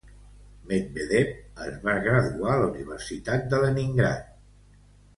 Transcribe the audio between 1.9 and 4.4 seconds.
graduar a la Universitat de Leningrad.